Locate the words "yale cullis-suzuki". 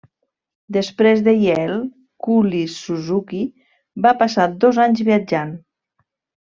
1.41-3.43